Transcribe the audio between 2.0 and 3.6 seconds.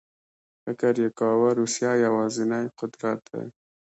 یوازینی قدرت دی.